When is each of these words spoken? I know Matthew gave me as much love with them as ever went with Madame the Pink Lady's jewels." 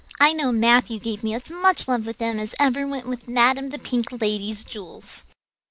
I 0.19 0.33
know 0.33 0.51
Matthew 0.51 0.97
gave 0.99 1.23
me 1.23 1.35
as 1.35 1.51
much 1.51 1.87
love 1.87 2.07
with 2.07 2.17
them 2.17 2.39
as 2.39 2.55
ever 2.59 2.87
went 2.87 3.07
with 3.07 3.27
Madame 3.27 3.69
the 3.69 3.77
Pink 3.77 4.07
Lady's 4.19 4.63
jewels." 4.63 5.25